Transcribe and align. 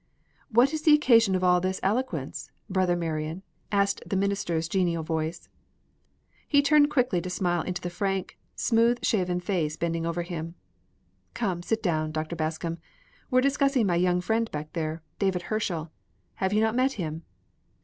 "What's 0.49 0.81
the 0.81 0.95
occasion 0.95 1.35
of 1.35 1.43
all 1.43 1.61
this 1.61 1.79
eloquence, 1.83 2.49
Brother 2.67 2.95
Marion?" 2.95 3.43
asked 3.71 4.01
the 4.03 4.15
minister's 4.15 4.67
genial 4.67 5.03
voice. 5.03 5.47
He 6.47 6.63
turned 6.63 6.89
quickly 6.89 7.21
to 7.21 7.29
smile 7.29 7.61
into 7.61 7.83
the 7.83 7.89
frank, 7.91 8.39
smooth 8.55 9.05
shaven 9.05 9.39
face 9.39 9.77
bending 9.77 10.07
over 10.07 10.23
him. 10.23 10.55
"Come, 11.35 11.61
sit 11.61 11.83
down, 11.83 12.11
Dr. 12.11 12.35
Bascom. 12.35 12.79
We're 13.29 13.41
discussing 13.41 13.85
my 13.85 13.95
young 13.95 14.21
friend 14.21 14.49
back 14.49 14.73
there, 14.73 15.03
David 15.19 15.43
Herschel. 15.53 15.91
Have 16.37 16.51
you 16.51 16.71
met 16.73 16.93
him?" 16.93 17.21